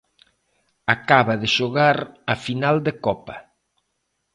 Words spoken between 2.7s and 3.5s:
de Copa.